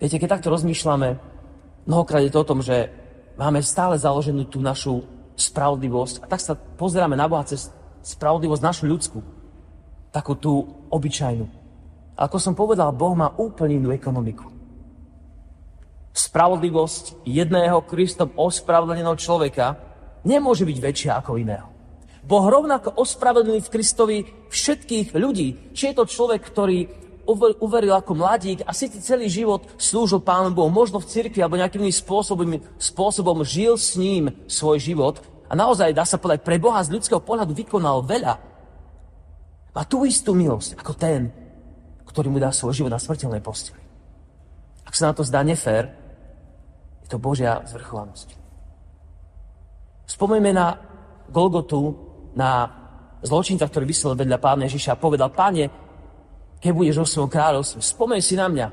Viete, 0.01 0.17
keď 0.17 0.41
takto 0.41 0.49
rozmýšľame, 0.49 1.21
mnohokrát 1.85 2.25
je 2.25 2.33
to 2.33 2.41
o 2.41 2.49
tom, 2.49 2.65
že 2.65 2.89
máme 3.37 3.61
stále 3.61 4.01
založenú 4.01 4.49
tú 4.49 4.65
našu 4.65 5.05
spravodlivosť 5.37 6.25
a 6.25 6.27
tak 6.27 6.41
sa 6.41 6.57
pozeráme 6.57 7.21
na 7.21 7.29
Boha 7.29 7.45
cez 7.45 7.69
spravodlivosť 8.01 8.63
našu 8.65 8.85
ľudskú, 8.89 9.21
takú 10.09 10.41
tú 10.41 10.65
obyčajnú. 10.89 11.47
A 12.17 12.31
ako 12.31 12.39
som 12.41 12.57
povedal, 12.57 12.97
Boh 12.97 13.13
má 13.13 13.29
úplne 13.37 13.77
inú 13.77 13.93
ekonomiku. 13.93 14.49
Spravodlivosť 16.17 17.27
jedného 17.29 17.83
Kristom 17.85 18.33
ospravedlneného 18.39 19.19
človeka 19.19 19.77
nemôže 20.23 20.63
byť 20.63 20.79
väčšia 20.79 21.13
ako 21.19 21.43
iného. 21.43 21.74
Boh 22.25 22.47
rovnako 22.49 22.97
ospravedlní 22.97 23.61
v 23.61 23.73
Kristovi 23.73 24.19
všetkých 24.49 25.13
ľudí. 25.13 25.77
Či 25.77 25.93
je 25.93 25.97
to 26.01 26.09
človek, 26.09 26.41
ktorý 26.41 26.89
uveril 27.61 27.93
ako 27.97 28.13
mladík 28.17 28.65
a 28.65 28.73
si 28.73 28.89
celý 29.01 29.29
život 29.29 29.65
slúžil 29.81 30.21
Pánu 30.21 30.53
Bohu, 30.53 30.69
možno 30.69 31.01
v 31.01 31.09
cirkvi 31.09 31.41
alebo 31.41 31.57
nejakým 31.57 31.85
spôsobom, 31.89 32.61
spôsobom 32.77 33.45
žil 33.45 33.77
s 33.77 33.97
ním 33.97 34.33
svoj 34.49 34.81
život 34.81 35.21
a 35.49 35.57
naozaj, 35.57 35.97
dá 35.97 36.05
sa 36.05 36.21
povedať, 36.21 36.45
pre 36.45 36.61
Boha 36.61 36.81
z 36.85 36.93
ľudského 36.93 37.21
pohľadu 37.21 37.57
vykonal 37.57 38.05
veľa. 38.05 38.35
Má 39.73 39.83
tú 39.89 40.05
istú 40.05 40.37
milosť 40.37 40.81
ako 40.81 40.93
ten, 40.97 41.33
ktorý 42.09 42.29
mu 42.29 42.39
dá 42.41 42.53
svoj 42.53 42.77
život 42.77 42.93
na 42.93 43.01
smrteľnej 43.01 43.41
posteli. 43.41 43.81
Ak 44.85 44.93
sa 44.97 45.11
na 45.11 45.17
to 45.17 45.25
zdá 45.25 45.41
nefér, 45.41 45.93
je 47.05 47.09
to 47.09 47.21
Božia 47.21 47.65
zvrchovanosť. 47.69 48.37
Spomeňme 50.09 50.53
na 50.53 50.77
Golgotu, 51.33 52.13
na 52.35 52.69
zločinca, 53.25 53.67
ktorý 53.67 53.85
vysel 53.89 54.13
vedľa 54.15 54.39
pána 54.39 54.69
Ježiša 54.69 54.95
a 54.95 55.01
povedal, 55.01 55.33
páne, 55.33 55.71
keď 56.61 56.71
budeš 56.71 56.97
vo 57.01 57.09
svojom 57.09 57.31
kráľovstve, 57.33 57.79
spomeň 57.81 58.21
si 58.21 58.35
na 58.37 58.47
mňa. 58.51 58.67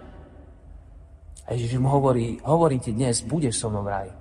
A 1.48 1.50
Ježiš 1.56 1.80
mu 1.80 1.90
hovorí, 1.90 2.40
hovorí 2.44 2.78
ti 2.80 2.92
dnes, 2.92 3.24
budeš 3.24 3.60
so 3.60 3.72
mnou 3.72 3.84
v 3.84 3.92
ráji. 3.92 4.12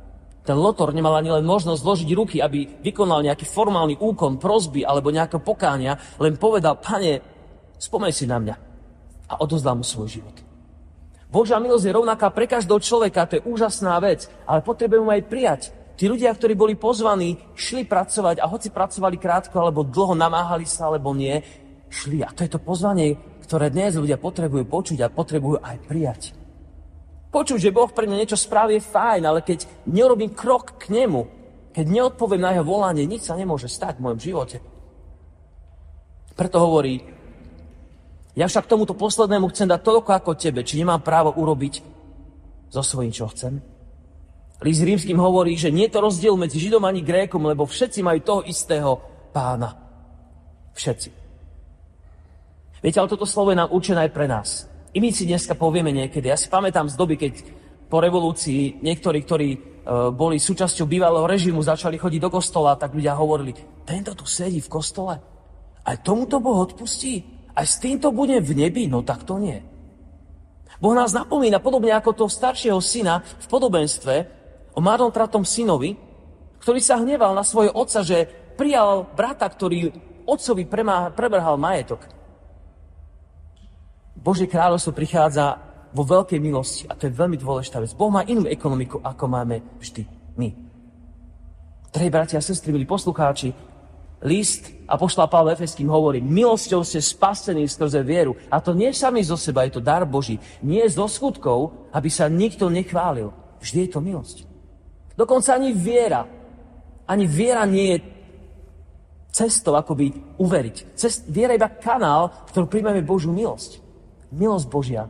Ten 0.41 0.57
Lotor 0.57 0.97
nemal 0.97 1.15
ani 1.21 1.31
len 1.31 1.45
možnosť 1.45 1.85
zložiť 1.85 2.11
ruky, 2.17 2.37
aby 2.41 2.81
vykonal 2.81 3.21
nejaký 3.23 3.45
formálny 3.45 4.01
úkon, 4.01 4.41
prozby 4.41 4.83
alebo 4.83 5.13
nejaké 5.13 5.37
pokánia, 5.39 6.01
len 6.17 6.41
povedal, 6.41 6.81
pane, 6.81 7.21
spomeň 7.77 8.13
si 8.13 8.25
na 8.25 8.41
mňa. 8.41 8.57
A 9.31 9.39
odozdal 9.39 9.79
mu 9.79 9.85
svoj 9.87 10.19
život. 10.19 10.37
Božia 11.31 11.63
milosť 11.63 11.87
je 11.87 11.95
rovnaká 11.95 12.35
pre 12.35 12.51
každého 12.51 12.83
človeka, 12.83 13.31
to 13.31 13.39
je 13.39 13.47
úžasná 13.47 13.95
vec, 14.03 14.27
ale 14.51 14.67
potrebujeme 14.67 15.15
aj 15.15 15.23
prijať. 15.31 15.63
Tí 16.01 16.09
ľudia, 16.09 16.33
ktorí 16.33 16.57
boli 16.57 16.81
pozvaní, 16.81 17.37
šli 17.53 17.85
pracovať 17.85 18.41
a 18.41 18.49
hoci 18.49 18.73
pracovali 18.73 19.21
krátko 19.21 19.61
alebo 19.61 19.85
dlho, 19.85 20.17
namáhali 20.17 20.65
sa 20.65 20.89
alebo 20.89 21.13
nie, 21.13 21.45
šli. 21.93 22.25
A 22.25 22.33
to 22.33 22.41
je 22.41 22.57
to 22.57 22.57
pozvanie, 22.57 23.21
ktoré 23.45 23.69
dnes 23.69 24.01
ľudia 24.01 24.17
potrebujú 24.17 24.65
počuť 24.65 25.05
a 25.05 25.13
potrebujú 25.13 25.61
aj 25.61 25.77
prijať. 25.85 26.33
Počuť, 27.29 27.69
že 27.69 27.77
Boh 27.77 27.93
pre 27.93 28.09
mňa 28.09 28.17
niečo 28.17 28.41
spraví 28.41 28.81
je 28.81 28.89
fajn, 28.89 29.29
ale 29.29 29.45
keď 29.45 29.69
nerobím 29.93 30.33
krok 30.33 30.81
k 30.81 30.89
nemu, 30.89 31.29
keď 31.77 31.85
neodpoviem 31.85 32.49
na 32.49 32.57
jeho 32.57 32.65
volanie, 32.65 33.05
nič 33.05 33.29
sa 33.29 33.37
nemôže 33.37 33.69
stať 33.69 34.01
v 34.01 34.05
mojom 34.09 34.21
živote. 34.25 34.57
Preto 36.33 36.65
hovorí, 36.65 37.05
ja 38.41 38.49
však 38.49 38.73
tomuto 38.73 38.97
poslednému 38.97 39.53
chcem 39.53 39.69
dať 39.69 39.85
toľko 39.85 40.11
ako 40.17 40.33
tebe, 40.33 40.65
či 40.65 40.81
nemám 40.81 41.05
právo 41.05 41.37
urobiť 41.37 41.85
so 42.73 42.81
svojím, 42.81 43.13
čo 43.13 43.29
chcem. 43.29 43.80
List 44.61 44.85
rímským 44.85 45.17
hovorí, 45.17 45.57
že 45.57 45.73
nie 45.73 45.89
je 45.89 45.97
to 45.97 46.05
rozdiel 46.05 46.37
medzi 46.37 46.61
Židom 46.61 46.85
ani 46.85 47.01
Grékom, 47.01 47.41
lebo 47.49 47.65
všetci 47.65 48.05
majú 48.05 48.21
toho 48.21 48.41
istého 48.45 49.01
pána. 49.33 49.73
Všetci. 50.77 51.09
Viete, 52.85 53.01
ale 53.01 53.09
toto 53.09 53.25
slovo 53.25 53.53
je 53.53 53.61
nám 53.61 53.73
určené 53.73 54.09
aj 54.09 54.13
pre 54.13 54.29
nás. 54.29 54.69
I 54.93 55.01
my 55.01 55.09
si 55.13 55.25
dneska 55.25 55.57
povieme 55.57 55.93
niekedy. 55.93 56.29
Ja 56.29 56.37
si 56.37 56.53
pamätám 56.53 56.93
z 56.93 56.97
doby, 56.97 57.17
keď 57.17 57.33
po 57.89 58.05
revolúcii 58.05 58.85
niektorí, 58.85 59.25
ktorí 59.25 59.49
e, 59.53 59.59
boli 60.13 60.37
súčasťou 60.37 60.85
bývalého 60.85 61.25
režimu, 61.25 61.65
začali 61.65 61.97
chodiť 61.97 62.21
do 62.21 62.31
kostola, 62.33 62.77
tak 62.77 62.93
ľudia 62.93 63.17
hovorili, 63.17 63.57
tento 63.85 64.13
tu 64.13 64.29
sedí 64.29 64.61
v 64.61 64.73
kostole. 64.73 65.15
Aj 65.85 65.97
tomuto 66.05 66.37
Boh 66.41 66.61
odpustí? 66.61 67.25
Aj 67.57 67.65
s 67.65 67.81
týmto 67.81 68.13
bude 68.13 68.37
v 68.41 68.53
nebi? 68.57 68.89
No 68.89 69.01
tak 69.05 69.25
to 69.25 69.41
nie. 69.41 69.61
Boh 70.81 70.97
nás 70.97 71.13
napomína 71.13 71.61
podobne 71.61 71.93
ako 71.93 72.25
toho 72.25 72.31
staršieho 72.33 72.81
syna 72.81 73.21
v 73.21 73.47
podobenstve, 73.53 74.40
o 74.75 74.81
marnotratom 74.81 75.43
synovi, 75.47 75.97
ktorý 76.61 76.81
sa 76.83 77.01
hneval 77.01 77.33
na 77.33 77.43
svojho 77.43 77.73
otca, 77.73 78.05
že 78.05 78.29
prijal 78.55 79.09
brata, 79.17 79.49
ktorý 79.49 79.91
otcovi 80.29 80.69
prebrhal 81.17 81.57
majetok. 81.57 82.05
Božie 84.21 84.45
kráľovstvo 84.45 84.93
prichádza 84.93 85.57
vo 85.97 86.05
veľkej 86.05 86.39
milosti 86.39 86.85
a 86.87 86.95
to 86.95 87.09
je 87.09 87.17
veľmi 87.17 87.41
dôležitá 87.41 87.81
vec. 87.81 87.97
Boh 87.97 88.13
má 88.13 88.23
inú 88.29 88.45
ekonomiku, 88.45 89.01
ako 89.01 89.25
máme 89.27 89.65
vždy 89.81 90.05
my. 90.37 90.49
Drahí 91.91 92.13
bratia 92.13 92.39
a 92.39 92.45
sestry, 92.45 92.71
milí 92.71 92.87
poslucháči, 92.87 93.51
list 94.23 94.71
a 94.87 95.01
pošla 95.01 95.27
Pavel 95.27 95.57
Efeským 95.57 95.89
hovorí, 95.89 96.21
milosťou 96.21 96.85
ste 96.85 97.01
spasení 97.01 97.65
skrze 97.67 98.05
vieru. 98.05 98.37
A 98.53 98.61
to 98.61 98.77
nie 98.77 98.93
sami 98.93 99.25
zo 99.25 99.35
seba, 99.35 99.65
je 99.67 99.81
to 99.81 99.83
dar 99.83 100.05
Boží. 100.05 100.37
Nie 100.61 100.87
zo 100.87 101.09
skutkov, 101.09 101.89
aby 101.91 102.13
sa 102.13 102.29
nikto 102.29 102.69
nechválil. 102.69 103.33
Vždy 103.59 103.89
je 103.89 103.91
to 103.91 104.01
milosť. 104.05 104.50
Dokonca 105.21 105.53
ani 105.53 105.77
viera. 105.77 106.25
Ani 107.05 107.29
viera 107.29 107.69
nie 107.69 107.93
je 107.93 107.99
cestou, 109.29 109.77
by 109.77 110.07
uveriť. 110.41 110.97
Cest, 110.97 111.29
viera 111.29 111.53
iba 111.53 111.69
kanál, 111.69 112.33
v 112.49 112.51
ktorom 112.57 112.69
príjmeme 112.73 113.05
Božiu 113.05 113.29
milosť. 113.29 113.85
Milosť 114.33 114.67
Božia 114.73 115.05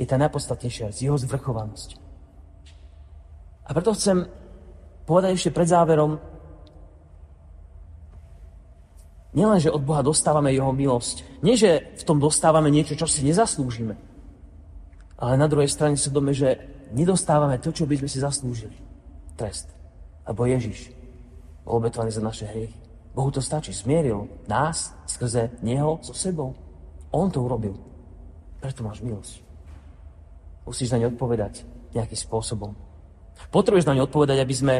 je 0.00 0.08
tá 0.08 0.16
najpodstatnejšia 0.16 0.96
z 0.96 0.98
jeho 1.04 1.20
zvrchovanosť. 1.20 2.00
A 3.68 3.76
preto 3.76 3.92
chcem 3.92 4.24
povedať 5.04 5.36
ešte 5.36 5.54
pred 5.54 5.68
záverom, 5.68 6.16
nielen, 9.36 9.60
že 9.60 9.68
od 9.68 9.84
Boha 9.84 10.00
dostávame 10.00 10.56
jeho 10.56 10.72
milosť, 10.72 11.44
nie, 11.44 11.60
že 11.60 11.92
v 12.00 12.02
tom 12.08 12.16
dostávame 12.16 12.72
niečo, 12.72 12.96
čo 12.96 13.04
si 13.04 13.22
nezaslúžime, 13.22 13.94
ale 15.20 15.32
na 15.38 15.46
druhej 15.46 15.70
strane 15.70 15.94
sa 15.94 16.10
dome, 16.10 16.34
že 16.34 16.58
nedostávame 16.94 17.62
to, 17.62 17.70
čo 17.70 17.86
by 17.86 18.00
sme 18.00 18.08
si 18.10 18.18
zaslúžili. 18.18 18.91
Trest. 19.42 19.66
Lebo 20.22 20.46
Ježiš 20.46 20.94
bol 21.66 21.82
obetovaný 21.82 22.14
za 22.14 22.22
naše 22.22 22.46
hriechy. 22.46 22.78
Bohu 23.10 23.34
to 23.34 23.42
stačí. 23.42 23.74
Zmieril 23.74 24.30
nás 24.46 24.94
skrze 25.10 25.50
Neho 25.66 25.98
so 25.98 26.14
sebou. 26.14 26.54
On 27.10 27.26
to 27.26 27.42
urobil. 27.42 27.74
Preto 28.62 28.86
máš 28.86 29.02
milosť. 29.02 29.42
Musíš 30.62 30.94
na 30.94 31.02
ne 31.02 31.10
odpovedať 31.10 31.66
nejakým 31.90 32.20
spôsobom. 32.22 32.70
Potrebuješ 33.50 33.90
na 33.90 33.98
ne 33.98 34.06
odpovedať, 34.06 34.38
aby 34.38 34.54
sme 34.54 34.76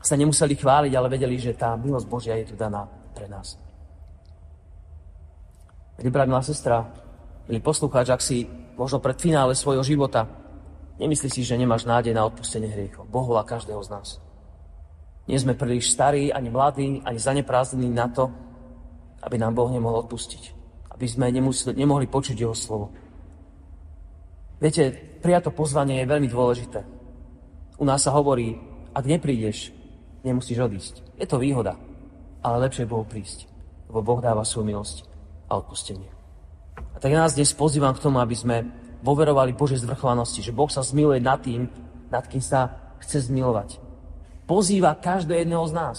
sa 0.00 0.16
nemuseli 0.16 0.56
chváliť, 0.56 0.92
ale 0.96 1.12
vedeli, 1.12 1.36
že 1.36 1.52
tá 1.52 1.76
milosť 1.76 2.08
Božia 2.08 2.40
je 2.40 2.48
tu 2.48 2.54
daná 2.56 2.88
pre 3.12 3.28
nás. 3.28 3.60
Milí 6.00 6.08
brat, 6.08 6.24
milá 6.24 6.40
sestra, 6.40 6.88
milý 7.44 7.60
poslucháč, 7.60 8.08
ak 8.08 8.24
si 8.24 8.48
možno 8.80 8.96
pred 8.96 9.20
finále 9.20 9.52
svojho 9.52 9.84
života 9.84 10.24
nemyslí 11.00 11.28
si, 11.28 11.40
že 11.44 11.60
nemáš 11.60 11.84
nádej 11.84 12.16
na 12.16 12.24
odpustenie 12.24 12.68
hriechov. 12.68 13.08
Boh 13.08 13.24
volá 13.24 13.44
každého 13.44 13.80
z 13.84 13.92
nás. 13.92 14.08
Nie 15.26 15.42
sme 15.42 15.58
príliš 15.58 15.90
starí, 15.90 16.30
ani 16.30 16.48
mladí, 16.48 17.02
ani 17.02 17.18
zaneprázdnení 17.18 17.90
na 17.90 18.06
to, 18.06 18.30
aby 19.26 19.36
nám 19.36 19.58
Boh 19.58 19.66
nemohol 19.68 20.06
odpustiť. 20.06 20.54
Aby 20.94 21.06
sme 21.10 21.26
nemuseli, 21.34 21.74
nemohli 21.74 22.06
počuť 22.06 22.36
Jeho 22.38 22.54
slovo. 22.54 22.94
Viete, 24.56 24.94
prijato 25.20 25.52
pozvanie 25.52 26.00
je 26.00 26.10
veľmi 26.10 26.28
dôležité. 26.30 26.80
U 27.76 27.84
nás 27.84 28.00
sa 28.00 28.14
hovorí, 28.16 28.56
ak 28.96 29.04
neprídeš, 29.04 29.74
nemusíš 30.24 30.64
odísť. 30.64 30.94
Je 31.20 31.26
to 31.28 31.36
výhoda, 31.36 31.76
ale 32.40 32.64
lepšie 32.64 32.88
je 32.88 32.92
Bohu 32.94 33.04
prísť, 33.04 33.44
lebo 33.92 34.00
Boh 34.00 34.20
dáva 34.24 34.48
svoju 34.48 34.64
milosť 34.72 34.96
a 35.52 35.60
odpustenie. 35.60 36.08
A 36.76 36.96
tak 36.96 37.12
ja 37.12 37.20
nás 37.20 37.36
dnes 37.36 37.52
pozývam 37.52 37.92
k 37.92 38.00
tomu, 38.00 38.16
aby 38.22 38.32
sme 38.32 38.64
poverovali 39.04 39.56
Božej 39.56 39.82
zvrchovanosti, 39.82 40.40
že 40.44 40.54
Boh 40.54 40.68
sa 40.70 40.84
zmiluje 40.84 41.20
nad 41.20 41.40
tým, 41.42 41.68
nad 42.08 42.24
kým 42.24 42.40
sa 42.40 42.94
chce 43.02 43.28
zmilovať 43.28 43.86
pozýva 44.46 44.94
každého 44.94 45.42
jedného 45.42 45.66
z 45.66 45.74
nás. 45.74 45.98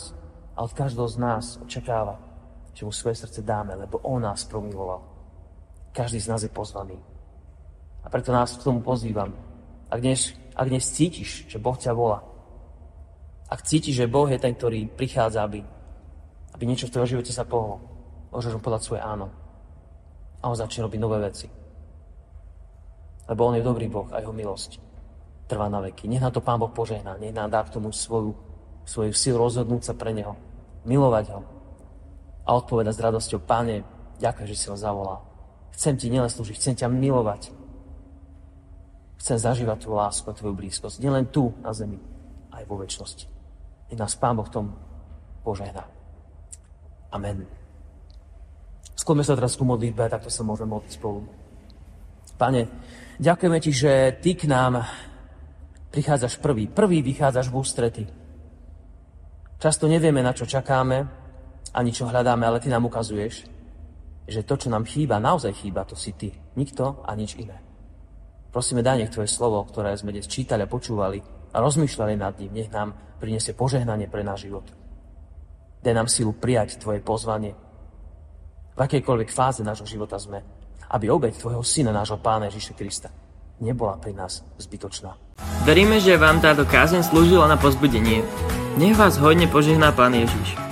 A 0.58 0.66
od 0.66 0.74
každého 0.74 1.06
z 1.06 1.18
nás 1.22 1.46
očakáva, 1.62 2.18
že 2.74 2.88
mu 2.88 2.90
svoje 2.90 3.22
srdce 3.22 3.46
dáme, 3.46 3.78
lebo 3.78 4.02
on 4.02 4.24
nás 4.24 4.48
promiloval. 4.48 5.04
Každý 5.94 6.18
z 6.18 6.32
nás 6.32 6.42
je 6.42 6.50
pozvaný. 6.50 6.98
A 8.02 8.10
preto 8.10 8.34
nás 8.34 8.58
k 8.58 8.66
tomu 8.66 8.82
pozývam. 8.82 9.36
Ak 9.92 10.02
dnes, 10.02 10.34
ak 10.58 10.66
dnes 10.72 10.90
cítiš, 10.90 11.46
že 11.46 11.62
Boh 11.62 11.78
ťa 11.78 11.94
volá, 11.94 12.24
ak 13.48 13.64
cítiš, 13.64 14.02
že 14.02 14.12
Boh 14.12 14.28
je 14.28 14.42
ten, 14.42 14.56
ktorý 14.58 14.90
prichádza, 14.90 15.46
aby, 15.46 15.62
aby 16.58 16.64
niečo 16.66 16.90
v 16.90 16.94
tvojom 16.98 17.12
živote 17.16 17.32
sa 17.32 17.48
pohlo, 17.48 17.80
môžeš 18.34 18.58
mu 18.58 18.62
podať 18.64 18.82
svoje 18.82 19.02
áno. 19.04 19.30
A 20.42 20.50
on 20.50 20.58
začne 20.58 20.84
robiť 20.84 21.00
nové 21.00 21.22
veci. 21.22 21.48
Lebo 23.28 23.46
on 23.46 23.56
je 23.60 23.64
dobrý 23.64 23.92
Boh 23.92 24.08
a 24.12 24.24
jeho 24.24 24.32
milosť 24.32 24.80
trvá 25.48 25.72
na 25.72 25.80
veky. 25.80 26.12
Nech 26.12 26.20
nám 26.20 26.36
to 26.36 26.44
Pán 26.44 26.60
Boh 26.60 26.72
požehná, 26.72 27.16
nech 27.16 27.32
nám 27.32 27.52
dá 27.52 27.64
k 27.64 27.72
tomu 27.80 27.96
svoju, 27.96 28.36
svoju 28.84 29.16
silu 29.16 29.40
rozhodnúť 29.40 29.92
sa 29.92 29.94
pre 29.96 30.12
Neho, 30.12 30.36
milovať 30.84 31.26
Ho 31.32 31.42
a 32.48 32.50
odpovedať 32.56 32.96
s 32.96 33.04
radosťou, 33.04 33.40
Páne, 33.44 33.84
ďakujem, 34.20 34.48
že 34.48 34.56
si 34.60 34.68
ho 34.68 34.76
zavolal. 34.76 35.24
Chcem 35.76 35.96
Ti 35.96 36.08
nielen 36.12 36.28
slúžiť, 36.28 36.56
chcem 36.60 36.76
ťa 36.76 36.88
milovať. 36.92 37.52
Chcem 39.18 39.38
zažívať 39.40 39.88
Tvoju 39.88 39.98
lásku 39.98 40.28
a 40.28 40.36
Tvoju 40.36 40.56
blízkosť. 40.56 41.00
Nielen 41.00 41.28
tu 41.32 41.52
na 41.64 41.72
zemi, 41.72 42.00
aj 42.52 42.64
vo 42.68 42.80
väčšnosti. 42.80 43.26
Nech 43.92 44.00
nás 44.00 44.16
Pán 44.20 44.36
Boh 44.36 44.48
v 44.48 44.54
tom 44.54 44.66
požehná. 45.44 45.88
Amen. 47.12 47.48
Skôrme 48.98 49.24
sa 49.24 49.36
teraz 49.40 49.56
ku 49.56 49.64
modlitbe, 49.64 50.12
takto 50.12 50.28
sa 50.28 50.44
môžeme 50.44 50.76
modliť 50.76 50.92
spolu. 50.92 51.24
Pane, 52.36 52.68
ďakujeme 53.20 53.58
Ti, 53.62 53.72
že 53.74 53.92
Ty 54.22 54.32
k 54.38 54.44
nám 54.50 54.86
prichádzaš 55.92 56.38
prvý. 56.38 56.70
Prvý 56.70 57.02
vychádzaš 57.02 57.50
v 57.50 57.58
ústrety. 57.58 58.04
Často 59.58 59.90
nevieme, 59.90 60.22
na 60.22 60.38
čo 60.38 60.46
čakáme, 60.46 61.02
ani 61.74 61.90
čo 61.90 62.06
hľadáme, 62.06 62.46
ale 62.46 62.62
ty 62.62 62.70
nám 62.70 62.86
ukazuješ, 62.86 63.50
že 64.30 64.46
to, 64.46 64.54
čo 64.54 64.70
nám 64.70 64.86
chýba, 64.86 65.18
naozaj 65.18 65.58
chýba, 65.58 65.82
to 65.82 65.98
si 65.98 66.14
ty. 66.14 66.30
Nikto 66.54 67.02
a 67.02 67.18
nič 67.18 67.34
iné. 67.42 67.58
Prosíme, 68.54 68.86
daj 68.86 69.02
nech 69.02 69.14
tvoje 69.14 69.30
slovo, 69.30 69.66
ktoré 69.66 69.98
sme 69.98 70.14
dnes 70.14 70.30
čítali 70.30 70.62
a 70.62 70.70
počúvali 70.70 71.22
a 71.54 71.58
rozmýšľali 71.58 72.14
nad 72.14 72.38
ním, 72.38 72.54
nech 72.54 72.70
nám 72.70 72.94
priniesie 73.18 73.58
požehnanie 73.58 74.06
pre 74.06 74.22
náš 74.22 74.46
život. 74.46 74.70
Daj 75.82 75.94
nám 75.94 76.10
silu 76.10 76.38
prijať 76.38 76.78
tvoje 76.78 77.02
pozvanie. 77.02 77.58
V 78.78 78.80
akejkoľvek 78.82 79.30
fáze 79.34 79.66
nášho 79.66 79.90
života 79.90 80.22
sme, 80.22 80.46
aby 80.92 81.12
obeď 81.12 81.38
tvojho 81.38 81.64
syna, 81.64 81.92
nášho 81.92 82.18
pána 82.20 82.48
Ježiša 82.48 82.74
Krista, 82.76 83.10
nebola 83.60 83.98
pri 83.98 84.14
nás 84.14 84.44
zbytočná. 84.60 85.16
Veríme, 85.66 86.00
že 86.00 86.18
vám 86.18 86.42
táto 86.42 86.66
kázeň 86.66 87.04
slúžila 87.04 87.46
na 87.46 87.60
pozbudenie. 87.60 88.24
Nech 88.78 88.96
vás 88.96 89.18
hodne 89.18 89.50
požehná 89.50 89.92
Pán 89.92 90.14
Ježiš. 90.16 90.67